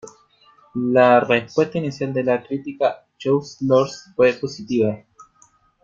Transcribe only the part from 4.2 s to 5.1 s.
positiva.